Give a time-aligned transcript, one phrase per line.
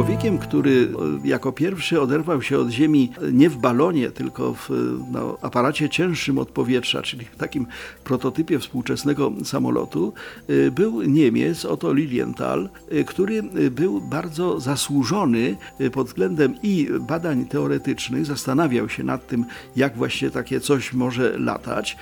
[0.00, 0.88] Człowiekiem, który
[1.24, 4.70] e, jako pierwszy oderwał się od Ziemi nie w balonie, tylko w
[5.12, 7.66] no, aparacie cięższym od powietrza, czyli w takim
[8.04, 10.12] prototypie współczesnego samolotu,
[10.48, 15.56] e, był Niemiec Otto Lilienthal, e, który był bardzo zasłużony
[15.92, 19.44] pod względem i badań teoretycznych, zastanawiał się nad tym,
[19.76, 21.96] jak właśnie takie coś może latać.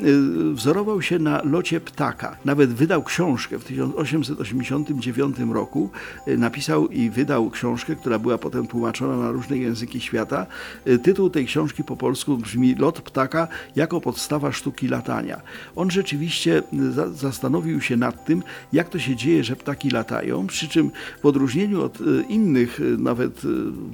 [0.52, 2.36] Wzorował się na locie ptaka.
[2.44, 5.90] Nawet wydał książkę w 1889 roku,
[6.26, 10.46] napisał i wydał książkę książkę, która była potem tłumaczona na różne języki świata.
[10.86, 15.40] Y, tytuł tej książki po polsku brzmi Lot ptaka jako podstawa sztuki latania.
[15.76, 18.42] On rzeczywiście y, za zastanowił się nad tym,
[18.72, 20.90] jak to się dzieje, że ptaki latają, przy czym
[21.22, 23.42] w odróżnieniu od y, innych, nawet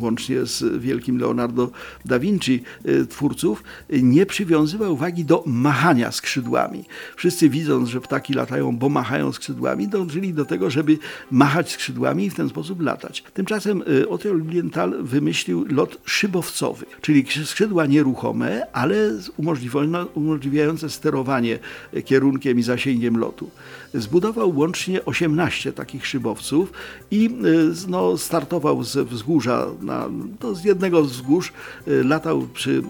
[0.01, 1.71] łącznie z wielkim Leonardo
[2.05, 2.63] da Vinci
[3.09, 6.85] twórców, nie przywiązywał wagi do machania skrzydłami.
[7.17, 10.99] Wszyscy widząc, że ptaki latają, bo machają skrzydłami, dążyli do tego, żeby
[11.31, 13.25] machać skrzydłami i w ten sposób latać.
[13.35, 18.97] Tymczasem Y, Otto Lilienthal wymyślił lot szybowcowy, czyli skrzydła nieruchome, ale
[20.15, 21.59] umożliwiające sterowanie
[22.05, 23.51] kierunkiem i zasięgiem lotu.
[23.95, 26.73] Zbudował łącznie 18 takich szybowców
[27.11, 30.09] i y, no, startował z wzgórza, na,
[30.43, 31.53] no, z jednego wzgórz
[31.89, 32.83] y, latał przy,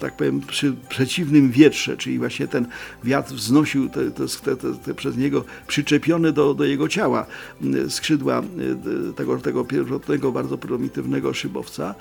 [0.00, 2.66] tak powiem, przy przeciwnym wietrze, czyli właśnie ten
[3.04, 7.26] wiatr wznosił te, te, te, te przez niego przyczepione do, do jego ciała
[7.88, 8.42] skrzydła
[9.16, 9.64] tego, tego
[10.06, 11.94] pierwotnego bardzo prymitywnego szybowca,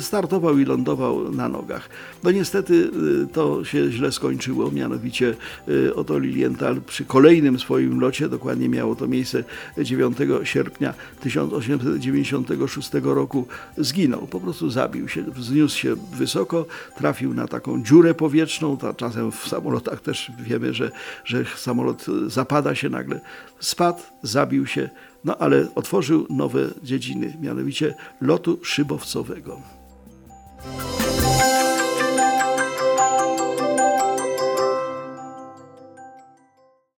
[0.00, 1.88] startował i lądował na nogach.
[2.24, 5.34] No niestety y, to się źle skończyło, mianowicie
[5.68, 9.44] y, oto Lilienthal przy kolejnym swoim locie, dokładnie miało to miejsce
[9.78, 13.46] 9 sierpnia 1896 roku,
[13.78, 16.66] zginął, po prostu zabił się, wzniósł się wysoko,
[16.98, 20.90] trafił na taką dziurę powietrzną, ta, czasem w samolotach też wiemy, że,
[21.24, 23.20] że samolot zapada się nagle,
[23.60, 24.90] spadł, zabił się,
[25.26, 29.60] no ale otworzył nowe dziedziny, mianowicie lotu szybowcowego.